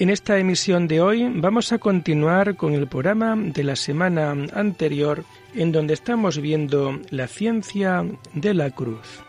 [0.00, 5.24] En esta emisión de hoy vamos a continuar con el programa de la semana anterior,
[5.56, 9.24] en donde estamos viendo la ciencia de la cruz.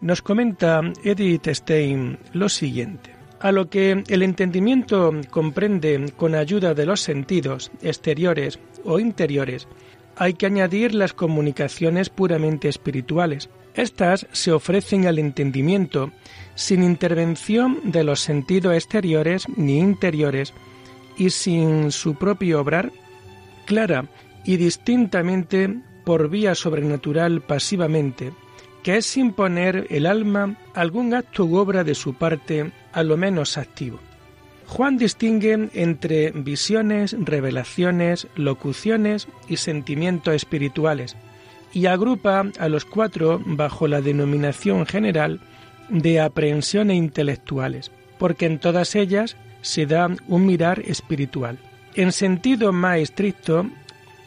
[0.00, 3.10] Nos comenta Edith Stein lo siguiente.
[3.40, 9.66] A lo que el entendimiento comprende con ayuda de los sentidos exteriores o interiores,
[10.16, 13.48] hay que añadir las comunicaciones puramente espirituales.
[13.74, 16.12] Estas se ofrecen al entendimiento
[16.54, 20.52] sin intervención de los sentidos exteriores ni interiores
[21.16, 22.92] y sin su propio obrar,
[23.66, 24.06] clara
[24.44, 28.32] y distintamente por vía sobrenatural pasivamente,
[28.82, 33.56] que es imponer el alma algún acto u obra de su parte a lo menos
[33.56, 34.00] activo.
[34.72, 41.14] Juan distingue entre visiones, revelaciones, locuciones y sentimientos espirituales
[41.74, 45.40] y agrupa a los cuatro bajo la denominación general
[45.90, 51.58] de aprehensiones intelectuales, porque en todas ellas se da un mirar espiritual.
[51.94, 53.66] En sentido más estricto,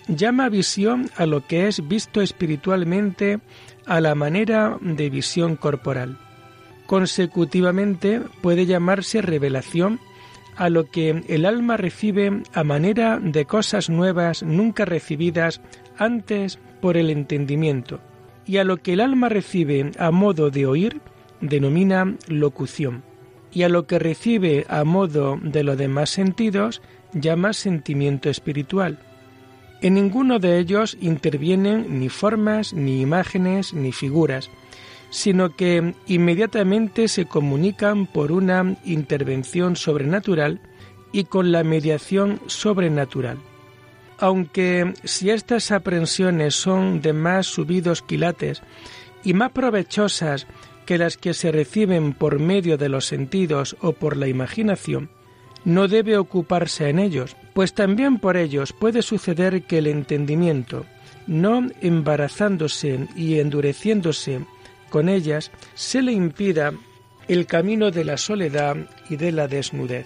[0.08, 3.40] llama visión a lo que es visto espiritualmente
[3.88, 6.20] a la manera de visión corporal.
[6.86, 10.00] Consecutivamente puede llamarse revelación
[10.56, 15.62] a lo que el alma recibe a manera de cosas nuevas nunca recibidas
[15.98, 18.00] antes por el entendimiento,
[18.46, 21.02] y a lo que el alma recibe a modo de oír
[21.42, 23.04] denomina locución,
[23.52, 26.82] y a lo que recibe a modo de los demás sentidos
[27.14, 29.00] llama sentimiento espiritual.
[29.82, 34.50] En ninguno de ellos intervienen ni formas, ni imágenes, ni figuras,
[35.10, 40.60] sino que inmediatamente se comunican por una intervención sobrenatural
[41.12, 43.38] y con la mediación sobrenatural.
[44.18, 48.62] Aunque si estas aprensiones son de más subidos quilates
[49.24, 50.48] y más provechosas
[50.86, 55.10] que las que se reciben por medio de los sentidos o por la imaginación,
[55.66, 60.86] no debe ocuparse en ellos, pues también por ellos puede suceder que el entendimiento,
[61.28, 64.42] no embarazándose y endureciéndose
[64.96, 66.72] con ellas se le impida
[67.28, 68.78] el camino de la soledad
[69.10, 70.06] y de la desnudez.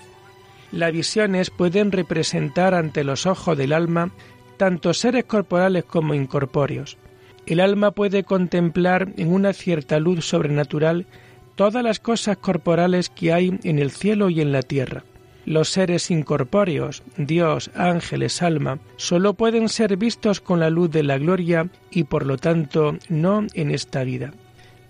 [0.72, 4.09] Las visiones pueden representar ante los ojos del alma
[4.57, 6.97] tanto seres corporales como incorpóreos.
[7.45, 11.06] El alma puede contemplar en una cierta luz sobrenatural
[11.53, 15.03] todas las cosas corporales que hay en el cielo y en la tierra.
[15.45, 21.19] Los seres incorpóreos, Dios, ángeles, alma, sólo pueden ser vistos con la luz de la
[21.19, 24.33] gloria y por lo tanto no en esta vida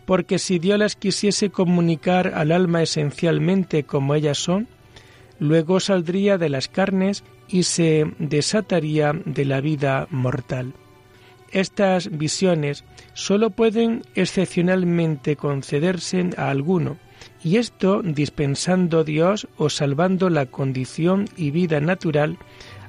[0.09, 4.67] porque si Dios las quisiese comunicar al alma esencialmente como ellas son,
[5.37, 10.73] luego saldría de las carnes y se desataría de la vida mortal.
[11.51, 16.97] Estas visiones sólo pueden excepcionalmente concederse a alguno,
[17.43, 22.39] y esto dispensando Dios o salvando la condición y vida natural,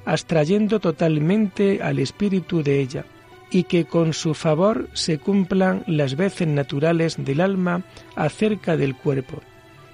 [0.05, 3.05] abstrayendo totalmente al espíritu de ella,
[3.51, 7.83] y que con su favor se cumplan las veces naturales del alma
[8.15, 9.41] acerca del cuerpo,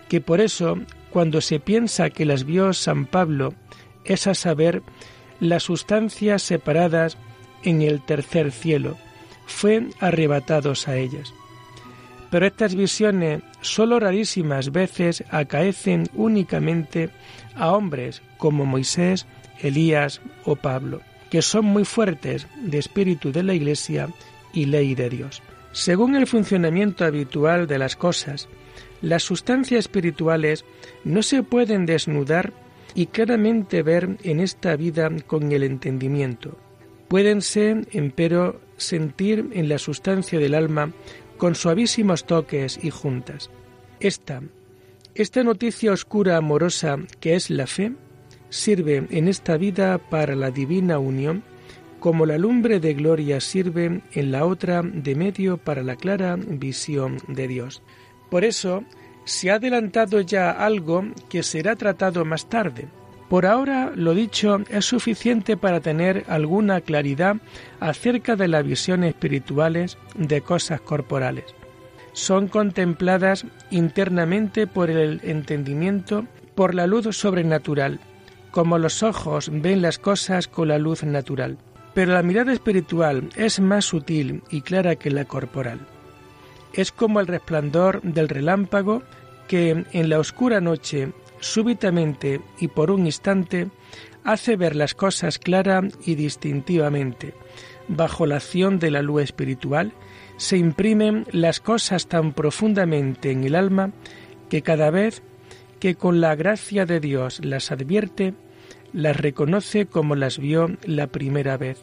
[0.08, 0.78] que por eso,
[1.10, 3.56] cuando se piensa que las vio San Pablo,
[4.06, 4.84] es a saber,
[5.40, 7.18] las sustancias separadas
[7.64, 8.96] en el tercer cielo,
[9.48, 11.34] fue arrebatados a ellas.
[12.30, 17.10] Pero estas visiones sólo rarísimas veces acaecen únicamente
[17.56, 19.26] a hombres como Moisés,
[19.62, 24.10] Elías o Pablo que son muy fuertes de espíritu de la Iglesia
[24.54, 25.42] y ley de Dios.
[25.72, 28.48] Según el funcionamiento habitual de las cosas,
[29.02, 30.66] las sustancias espirituales
[31.04, 32.54] no se pueden desnudar
[32.96, 36.58] y claramente ver en esta vida con el entendimiento.
[37.08, 40.92] Puédense, empero, sentir en la sustancia del alma
[41.38, 43.50] con suavísimos toques y juntas.
[44.00, 44.42] Esta,
[45.16, 47.94] esta noticia oscura amorosa que es la fe,
[48.50, 51.44] sirve en esta vida para la divina unión,
[52.00, 57.18] como la lumbre de gloria sirve en la otra de medio para la clara visión
[57.28, 57.82] de Dios.
[58.30, 58.84] Por eso
[59.26, 62.88] se ha adelantado ya algo que será tratado más tarde.
[63.30, 67.38] Por ahora lo dicho es suficiente para tener alguna claridad
[67.82, 71.44] acerca de las visiones espirituales de cosas corporales.
[72.14, 78.00] son contempladas internamente por el entendimiento, por la luz sobrenatural,
[78.52, 81.58] como los ojos ven las cosas con la luz natural.
[81.94, 85.80] Pero la mirada espiritual es más sutil y clara que la corporal.
[86.74, 89.04] Es como el resplandor del relámpago
[89.48, 93.70] que en la oscura noche, súbitamente y por un instante,
[94.24, 97.34] hace ver las cosas clara y distintivamente.
[97.88, 99.94] Bajo la acción de la luz espiritual
[100.36, 103.92] se imprimen las cosas tan profundamente en el alma
[104.50, 105.24] que cada vez
[105.80, 108.34] que con la gracia de Dios las advierte,
[108.94, 111.80] las reconoce como las vio la primera vez.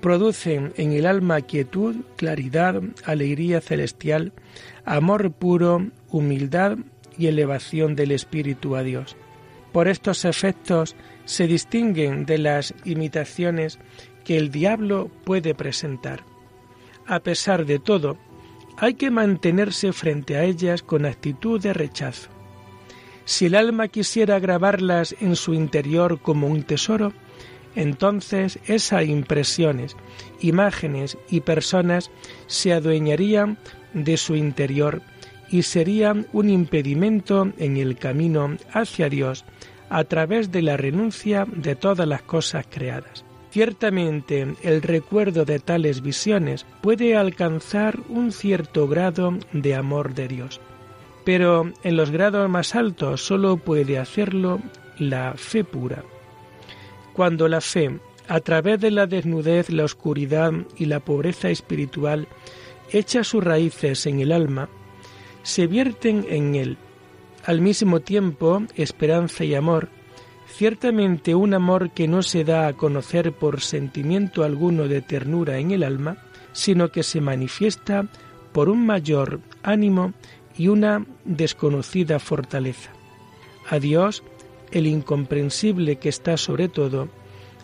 [0.00, 4.32] Producen en el alma quietud, claridad, alegría celestial,
[4.84, 6.78] amor puro, humildad
[7.16, 9.16] y elevación del espíritu a Dios.
[9.72, 13.78] Por estos efectos se distinguen de las imitaciones
[14.24, 16.22] que el diablo puede presentar.
[17.06, 18.18] A pesar de todo,
[18.76, 22.37] hay que mantenerse frente a ellas con actitud de rechazo.
[23.28, 27.12] Si el alma quisiera grabarlas en su interior como un tesoro,
[27.76, 29.98] entonces esas impresiones,
[30.40, 32.10] imágenes y personas
[32.46, 33.58] se adueñarían
[33.92, 35.02] de su interior
[35.50, 39.44] y serían un impedimento en el camino hacia Dios
[39.90, 43.26] a través de la renuncia de todas las cosas creadas.
[43.50, 50.62] Ciertamente el recuerdo de tales visiones puede alcanzar un cierto grado de amor de Dios,
[51.28, 54.62] pero en los grados más altos solo puede hacerlo
[54.98, 56.02] la fe pura.
[57.12, 62.28] Cuando la fe, a través de la desnudez, la oscuridad y la pobreza espiritual,
[62.90, 64.70] echa sus raíces en el alma,
[65.42, 66.78] se vierten en él.
[67.44, 69.90] Al mismo tiempo, esperanza y amor,
[70.46, 75.72] ciertamente un amor que no se da a conocer por sentimiento alguno de ternura en
[75.72, 76.16] el alma,
[76.52, 78.06] sino que se manifiesta
[78.52, 80.14] por un mayor ánimo
[80.58, 82.90] y una desconocida fortaleza.
[83.70, 84.22] A Dios,
[84.72, 87.08] el incomprensible que está sobre todo,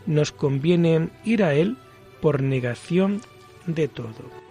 [0.07, 1.77] nos conviene ir a Él
[2.23, 3.21] por negación
[3.67, 4.44] de todo.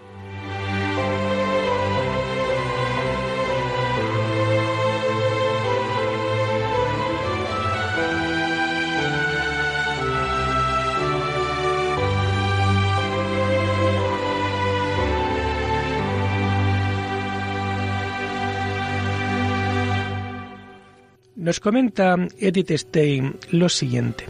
[21.54, 24.26] Nos comenta Edith Stein lo siguiente.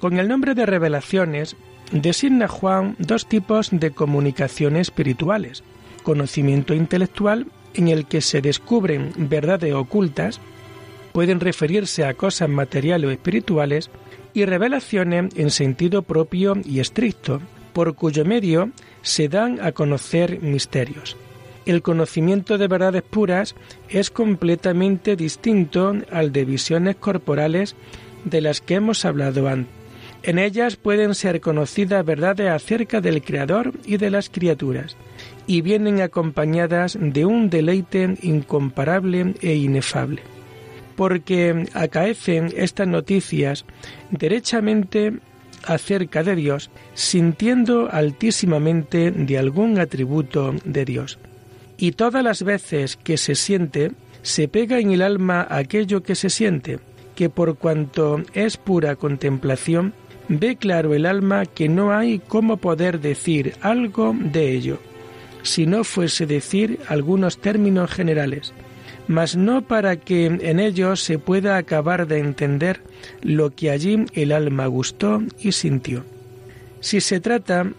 [0.00, 1.54] Con el nombre de revelaciones
[1.92, 5.62] designa Juan dos tipos de comunicación espirituales.
[6.02, 10.40] Conocimiento intelectual, en el que se descubren verdades ocultas,
[11.12, 13.88] pueden referirse a cosas materiales o espirituales,
[14.34, 17.40] y revelaciones en sentido propio y estricto,
[17.74, 18.72] por cuyo medio
[19.02, 21.16] se dan a conocer misterios
[21.66, 23.54] el conocimiento de verdades puras
[23.88, 27.74] es completamente distinto al de visiones corporales
[28.24, 29.74] de las que hemos hablado antes.
[30.22, 34.96] En ellas pueden ser conocidas verdades acerca del Creador y de las criaturas,
[35.46, 40.22] y vienen acompañadas de un deleite incomparable e inefable,
[40.96, 43.64] porque acaecen estas noticias
[44.10, 45.12] derechamente
[45.64, 51.18] acerca de Dios, sintiendo altísimamente de algún atributo de Dios
[51.78, 53.92] y todas las veces que se siente,
[54.22, 56.78] se pega en el alma aquello que se siente,
[57.14, 59.94] que por cuanto es pura contemplación,
[60.28, 64.78] ve claro el alma que no hay cómo poder decir algo de ello,
[65.42, 68.52] si no fuese decir algunos términos generales,
[69.08, 72.80] mas no para que en ellos se pueda acabar de entender
[73.22, 76.04] lo que allí el alma gustó y sintió.
[76.80, 77.70] Si se trata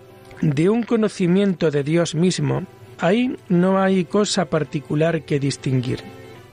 [0.42, 2.66] de un conocimiento de Dios mismo,
[3.00, 6.00] Ahí no hay cosa particular que distinguir.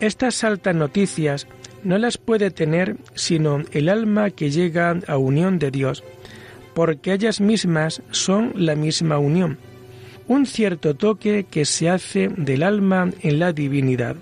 [0.00, 1.46] Estas altas noticias
[1.82, 6.02] no las puede tener sino el alma que llega a unión de Dios,
[6.74, 9.58] porque ellas mismas son la misma unión,
[10.26, 14.16] un cierto toque que se hace del alma en la divinidad,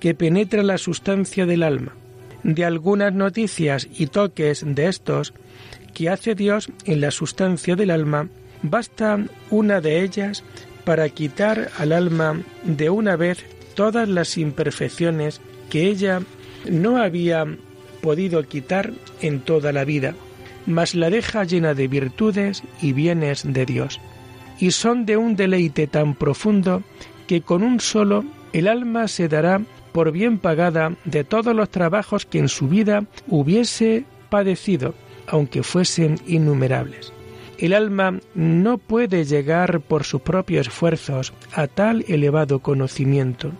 [0.00, 1.94] que penetra la sustancia del alma.
[2.42, 5.32] De algunas noticias y toques de estos
[5.94, 8.28] que hace Dios en la sustancia del alma,
[8.62, 9.18] basta
[9.50, 10.42] una de ellas
[10.84, 16.22] para quitar al alma de una vez todas las imperfecciones que ella
[16.68, 17.46] no había
[18.00, 20.14] podido quitar en toda la vida,
[20.66, 24.00] mas la deja llena de virtudes y bienes de Dios.
[24.58, 26.82] Y son de un deleite tan profundo
[27.26, 29.62] que con un solo el alma se dará
[29.92, 34.94] por bien pagada de todos los trabajos que en su vida hubiese padecido,
[35.26, 37.12] aunque fuesen innumerables
[37.62, 43.52] el alma no puede llegar por sus propios esfuerzos a tal elevado conocimiento.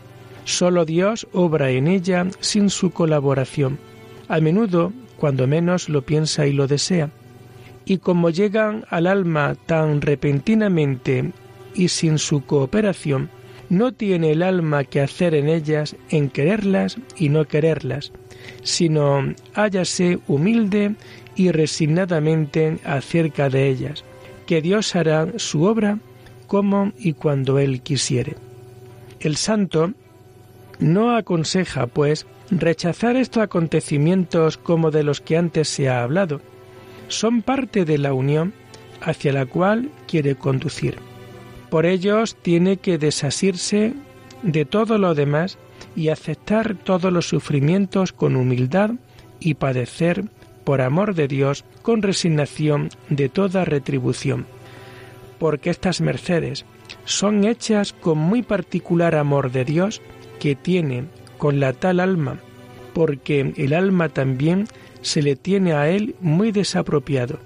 [0.44, 3.78] Solo Dios obra en ella sin su colaboración.
[4.26, 7.10] A menudo, cuando menos lo piensa y lo desea.
[7.84, 11.30] Y como llegan al alma tan repentinamente
[11.72, 13.30] y sin su cooperación,
[13.68, 18.10] no tiene el alma que hacer en ellas en quererlas y no quererlas,
[18.64, 20.96] sino hállase humilde
[21.36, 24.04] y resignadamente acerca de ellas,
[24.46, 25.98] que Dios hará su obra
[26.46, 28.36] como y cuando Él quisiere.
[29.20, 29.92] El santo
[30.78, 36.40] no aconseja, pues, rechazar estos acontecimientos como de los que antes se ha hablado.
[37.08, 38.52] Son parte de la unión
[39.00, 40.96] hacia la cual quiere conducir.
[41.70, 43.94] Por ellos tiene que desasirse
[44.42, 45.58] de todo lo demás
[45.96, 48.90] y aceptar todos los sufrimientos con humildad
[49.40, 50.24] y padecer
[50.64, 54.46] por amor de Dios con resignación de toda retribución.
[55.38, 56.64] Porque estas mercedes
[57.04, 60.00] son hechas con muy particular amor de Dios
[60.38, 61.04] que tiene
[61.38, 62.38] con la tal alma,
[62.92, 64.66] porque el alma también
[65.00, 67.38] se le tiene a él muy desapropiado,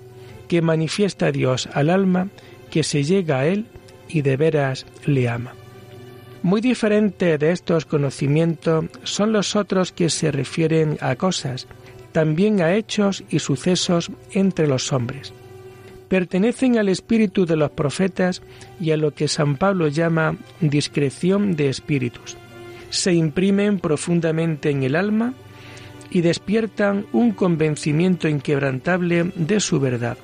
[0.49, 2.29] que manifiesta Dios al alma
[2.71, 3.67] que se llega a él
[4.09, 5.55] y de veras le ama.
[6.43, 11.67] Muy diferente de estos conocimientos son los otros que se refieren a cosas,
[12.17, 15.35] también a hechos y sucesos entre los hombres.
[16.09, 18.41] Pertenecen al espíritu de los profetas
[18.81, 22.39] y a lo que San Pablo llama discreción de espíritus.
[22.89, 25.35] Se imprimen profundamente en el alma
[26.09, 30.17] y despiertan un convencimiento inquebrantable de su verdad.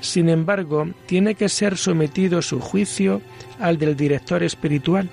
[0.00, 3.20] Sin embargo, tiene que ser sometido su juicio
[3.58, 5.10] al del director espiritual,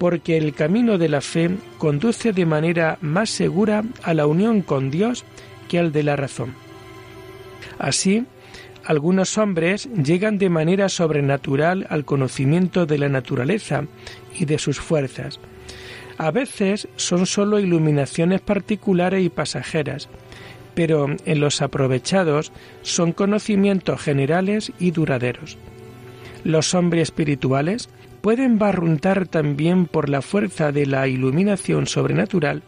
[0.00, 4.90] porque el camino de la fe conduce de manera más segura a la unión con
[4.90, 5.24] Dios
[5.80, 6.54] de la razón.
[7.78, 8.26] Así,
[8.84, 13.86] algunos hombres llegan de manera sobrenatural al conocimiento de la naturaleza
[14.38, 15.40] y de sus fuerzas.
[16.18, 20.08] A veces son sólo iluminaciones particulares y pasajeras,
[20.74, 22.52] pero en los aprovechados
[22.82, 25.58] son conocimientos generales y duraderos.
[26.44, 27.88] Los hombres espirituales
[28.22, 32.62] pueden barruntar también por la fuerza de la iluminación sobrenatural,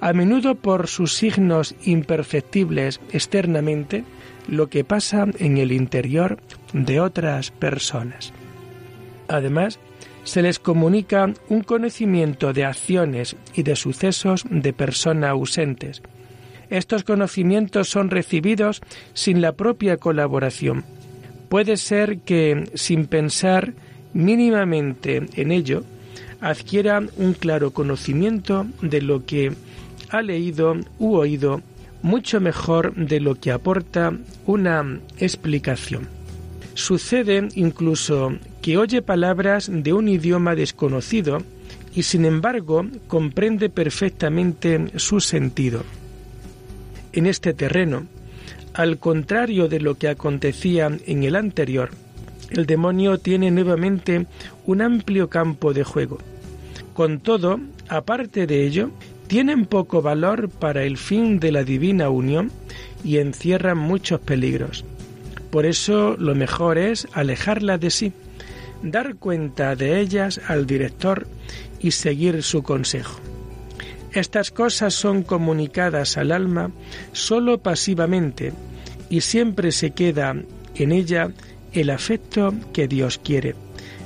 [0.00, 4.04] a menudo por sus signos imperceptibles externamente,
[4.46, 6.38] lo que pasa en el interior
[6.72, 8.32] de otras personas.
[9.28, 9.80] Además,
[10.24, 16.02] se les comunica un conocimiento de acciones y de sucesos de personas ausentes.
[16.68, 18.82] Estos conocimientos son recibidos
[19.14, 20.84] sin la propia colaboración.
[21.48, 23.72] Puede ser que, sin pensar,
[24.12, 25.84] mínimamente en ello,
[26.40, 29.52] adquiera un claro conocimiento de lo que
[30.10, 31.62] ha leído u oído
[32.02, 34.12] mucho mejor de lo que aporta
[34.46, 36.08] una explicación.
[36.74, 41.38] Sucede incluso que oye palabras de un idioma desconocido
[41.94, 45.82] y sin embargo comprende perfectamente su sentido.
[47.12, 48.06] En este terreno,
[48.74, 51.90] al contrario de lo que acontecía en el anterior,
[52.50, 54.26] el demonio tiene nuevamente
[54.66, 56.18] un amplio campo de juego.
[56.94, 58.90] Con todo, aparte de ello,
[59.26, 62.50] tienen poco valor para el fin de la divina unión
[63.04, 64.84] y encierran muchos peligros.
[65.50, 68.12] Por eso lo mejor es alejarlas de sí,
[68.82, 71.26] dar cuenta de ellas al director
[71.80, 73.20] y seguir su consejo.
[74.12, 76.70] Estas cosas son comunicadas al alma
[77.12, 78.52] sólo pasivamente
[79.10, 80.34] y siempre se queda
[80.74, 81.30] en ella
[81.80, 83.54] el afecto que Dios quiere,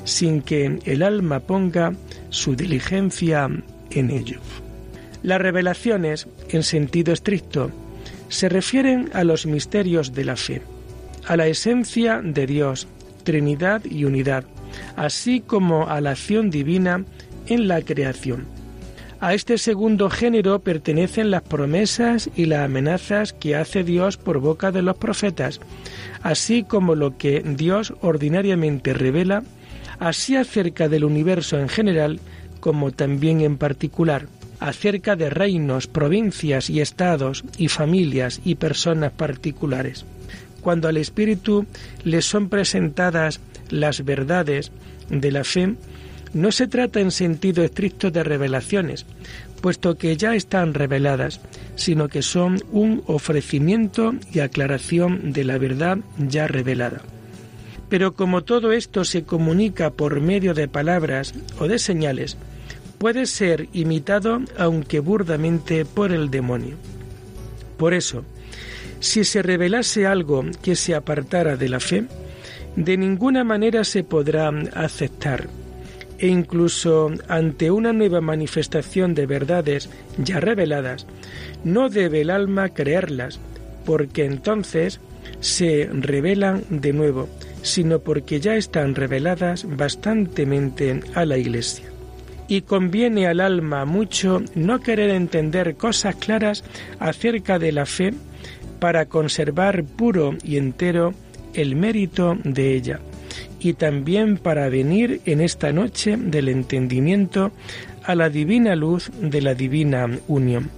[0.04, 1.94] sin que el alma ponga
[2.30, 3.48] su diligencia
[3.90, 4.40] en ello.
[5.22, 7.70] Las revelaciones, en sentido estricto,
[8.28, 10.62] se refieren a los misterios de la fe,
[11.26, 12.88] a la esencia de Dios,
[13.22, 14.44] Trinidad y unidad,
[14.96, 17.04] así como a la acción divina
[17.46, 18.46] en la creación.
[19.22, 24.72] A este segundo género pertenecen las promesas y las amenazas que hace Dios por boca
[24.72, 25.60] de los profetas,
[26.22, 29.44] así como lo que Dios ordinariamente revela,
[30.00, 32.18] así acerca del universo en general
[32.58, 34.26] como también en particular,
[34.58, 40.04] acerca de reinos, provincias y estados y familias y personas particulares.
[40.62, 41.64] Cuando al Espíritu
[42.02, 43.38] le son presentadas
[43.70, 44.72] las verdades
[45.10, 45.76] de la fe,
[46.34, 49.06] no se trata en sentido estricto de revelaciones,
[49.60, 51.40] puesto que ya están reveladas,
[51.76, 57.02] sino que son un ofrecimiento y aclaración de la verdad ya revelada.
[57.88, 62.36] Pero como todo esto se comunica por medio de palabras o de señales,
[62.98, 66.76] puede ser imitado aunque burdamente por el demonio.
[67.76, 68.24] Por eso,
[69.00, 72.04] si se revelase algo que se apartara de la fe,
[72.76, 75.48] de ninguna manera se podrá aceptar
[76.22, 81.04] e incluso ante una nueva manifestación de verdades ya reveladas,
[81.64, 83.40] no debe el alma creerlas,
[83.84, 85.00] porque entonces
[85.40, 87.28] se revelan de nuevo,
[87.62, 91.86] sino porque ya están reveladas bastantemente a la Iglesia.
[92.46, 96.62] Y conviene al alma mucho no querer entender cosas claras
[97.00, 98.14] acerca de la fe
[98.78, 101.14] para conservar puro y entero
[101.54, 103.00] el mérito de ella,
[103.60, 107.52] y también para venir en esta noche del entendimiento
[108.04, 110.70] a la divina luz de la divina unión.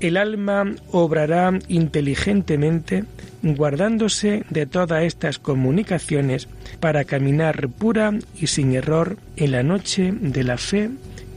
[0.00, 3.04] El alma obrará inteligentemente
[3.42, 6.48] guardándose de todas estas comunicaciones
[6.80, 10.90] para caminar pura y sin error en la noche de la fe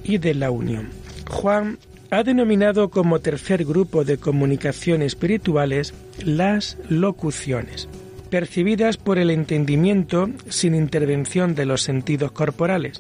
[0.04, 0.90] y de la unión.
[1.30, 1.78] Juan
[2.10, 5.94] ha denominado como tercer grupo de comunicaciones espirituales
[6.24, 7.90] las locuciones,
[8.34, 13.00] percibidas por el entendimiento sin intervención de los sentidos corporales.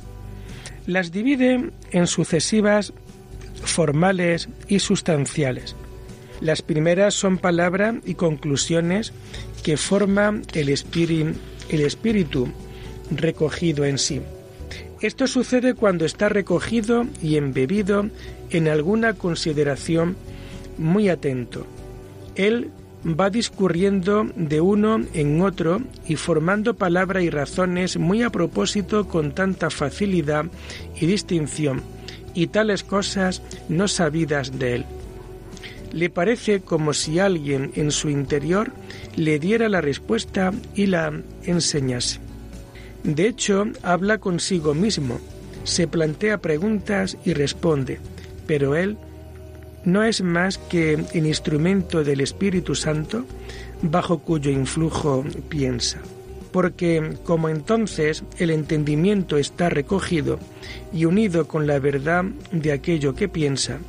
[0.85, 2.93] Las divide en sucesivas
[3.63, 5.75] formales y sustanciales.
[6.39, 9.11] Las primeras son palabra y conclusiones
[9.63, 11.33] que forma el, espíritu,
[11.71, 14.21] el recogido en sí.
[15.01, 18.05] Esto sucede cuando está recogido y embebido
[18.51, 20.15] en alguna consideración
[20.77, 21.65] muy atento.
[22.35, 22.69] Él
[23.05, 29.33] va discurriendo de uno en otro y formando palabra y razones muy a propósito con
[29.33, 30.45] tanta facilidad
[30.99, 31.81] y distinción,
[32.33, 34.85] y tales cosas no sabidas de él.
[35.91, 38.71] Le parece como si alguien en su interior
[39.15, 41.13] le diera la respuesta y la
[41.43, 42.19] enseñase.
[43.03, 45.19] De hecho, habla consigo mismo,
[45.65, 47.99] se plantea preguntas y responde,
[48.47, 48.97] pero él
[49.85, 53.25] no es más que el instrumento del Espíritu Santo
[53.81, 55.99] bajo cuyo influjo piensa.
[56.51, 60.39] Porque como entonces el entendimiento está recogido
[60.93, 63.79] y unido con la verdad de aquello que piensa,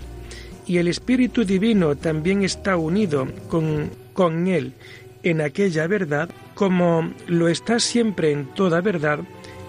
[0.67, 4.73] y el Espíritu Divino también está unido con, con él
[5.23, 9.21] en aquella verdad, como lo está siempre en toda verdad,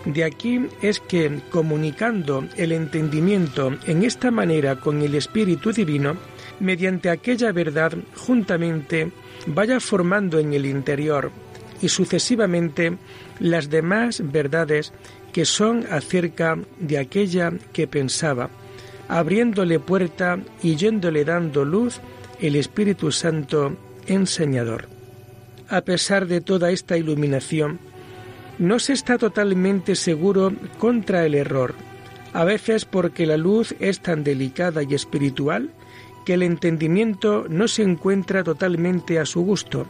[0.05, 6.15] de aquí es que, comunicando el entendimiento en esta manera con el Espíritu Divino,
[6.59, 9.11] mediante aquella verdad juntamente
[9.47, 11.31] vaya formando en el interior
[11.81, 12.97] y sucesivamente
[13.39, 14.93] las demás verdades
[15.33, 18.49] que son acerca de aquella que pensaba,
[19.07, 21.99] abriéndole puerta y yéndole dando luz
[22.39, 23.75] el Espíritu Santo
[24.07, 24.87] enseñador.
[25.67, 27.79] A pesar de toda esta iluminación,
[28.57, 31.75] no se está totalmente seguro contra el error,
[32.33, 35.71] a veces porque la luz es tan delicada y espiritual
[36.25, 39.85] que el entendimiento no se encuentra totalmente a su gusto,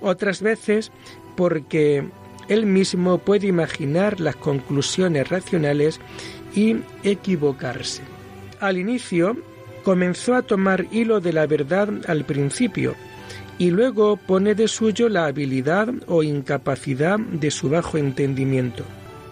[0.00, 0.90] otras veces
[1.36, 2.08] porque
[2.48, 6.00] él mismo puede imaginar las conclusiones racionales
[6.54, 8.02] y equivocarse.
[8.58, 9.36] Al inicio
[9.84, 12.96] comenzó a tomar hilo de la verdad al principio,
[13.60, 18.84] y luego pone de suyo la habilidad o incapacidad de su bajo entendimiento.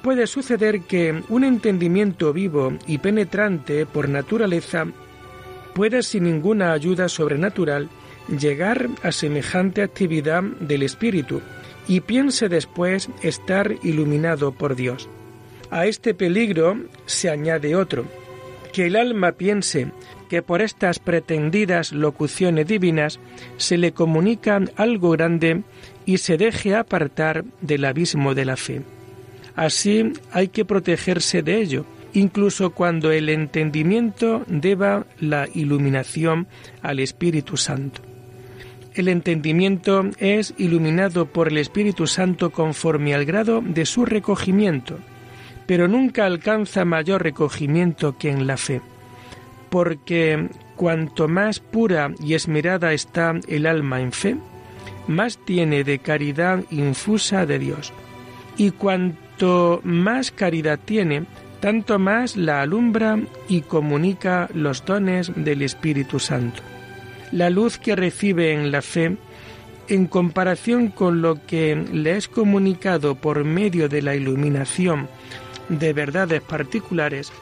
[0.03, 4.85] Puede suceder que un entendimiento vivo y penetrante por naturaleza
[5.75, 7.89] pueda sin ninguna ayuda sobrenatural
[8.39, 11.41] llegar a semejante actividad del espíritu
[11.89, 15.09] y piense después estar iluminado por Dios.
[15.71, 18.05] A este peligro se añade otro,
[18.75, 19.91] que el alma piense
[20.29, 23.19] que por estas pretendidas locuciones divinas
[23.57, 25.63] se le comunica algo grande
[26.07, 28.83] y se deje apartar del abismo de la fe.
[29.57, 36.47] Así hay que protegerse de ello, incluso cuando el entendimiento deba la iluminación
[36.83, 38.03] al Espíritu Santo.
[38.95, 44.99] El entendimiento es iluminado por el Espíritu Santo conforme al grado de su recogimiento,
[45.67, 48.81] pero nunca alcanza mayor recogimiento que en la fe
[49.71, 54.37] porque cuanto más pura y esmerada está el alma en fe,
[55.07, 57.93] más tiene de caridad infusa de Dios.
[58.57, 61.27] Y cuanto más caridad tiene,
[61.61, 66.63] tanto más la alumbra y comunica los dones del Espíritu Santo.
[67.33, 69.17] La luz que recibe en la fe,
[69.89, 75.09] en comparación con lo que le es comunicado por medio de la iluminación
[75.69, 77.33] de verdades particulares,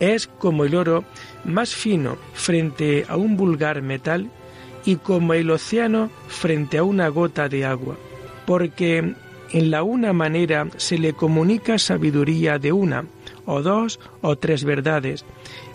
[0.00, 1.04] es como el oro
[1.44, 4.30] más fino frente a un vulgar metal
[4.84, 7.96] y como el océano frente a una gota de agua,
[8.46, 9.14] porque
[9.52, 13.04] en la una manera se le comunica sabiduría de una,
[13.44, 15.24] o dos, o tres verdades,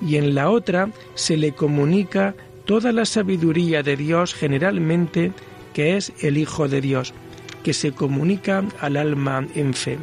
[0.02, 5.32] y en la otra se le comunica toda la sabiduría de Dios generalmente,
[5.74, 7.14] que es el Hijo de Dios,
[7.64, 9.98] que se comunica al alma en fe.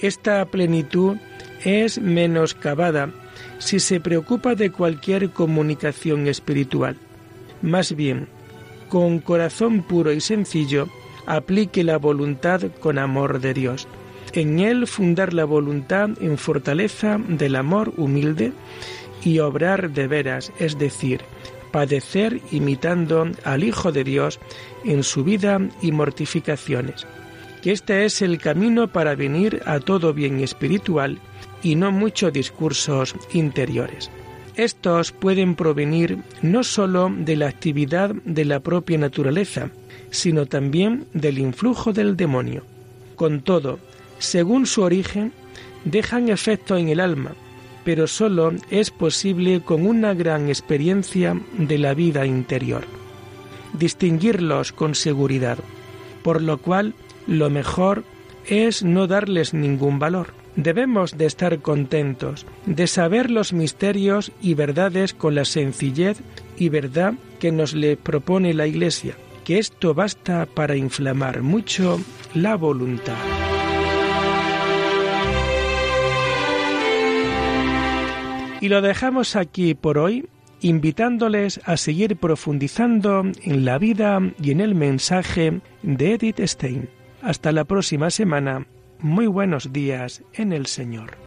[0.00, 1.16] Esta plenitud
[1.64, 3.10] es menoscabada
[3.58, 6.96] si se preocupa de cualquier comunicación espiritual.
[7.62, 8.28] Más bien,
[8.88, 10.88] con corazón puro y sencillo,
[11.26, 13.88] aplique la voluntad con amor de Dios.
[14.32, 18.52] En él fundar la voluntad en fortaleza del amor humilde
[19.24, 21.22] y obrar de veras, es decir,
[21.72, 24.38] padecer imitando al Hijo de Dios
[24.84, 27.06] en su vida y mortificaciones.
[27.62, 31.18] Que este es el camino para venir a todo bien espiritual
[31.66, 34.08] y no muchos discursos interiores.
[34.54, 39.70] Estos pueden provenir no sólo de la actividad de la propia naturaleza,
[40.10, 42.62] sino también del influjo del demonio.
[43.16, 43.80] Con todo,
[44.20, 45.32] según su origen,
[45.84, 47.32] dejan efecto en el alma,
[47.84, 52.84] pero sólo es posible con una gran experiencia de la vida interior.
[53.72, 55.58] Distinguirlos con seguridad,
[56.22, 56.94] por lo cual
[57.26, 58.04] lo mejor
[58.46, 60.45] es no darles ningún valor.
[60.56, 66.18] Debemos de estar contentos, de saber los misterios y verdades con la sencillez
[66.56, 72.00] y verdad que nos le propone la Iglesia, que esto basta para inflamar mucho
[72.34, 73.18] la voluntad.
[78.62, 80.26] Y lo dejamos aquí por hoy,
[80.62, 86.88] invitándoles a seguir profundizando en la vida y en el mensaje de Edith Stein.
[87.20, 88.66] Hasta la próxima semana.
[89.00, 91.18] Muy buenos días en el Señor.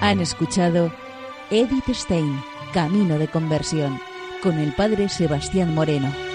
[0.00, 0.92] Han escuchado
[1.50, 2.40] Edith Stein,
[2.72, 3.98] Camino de Conversión,
[4.42, 6.25] con el Padre Sebastián Moreno.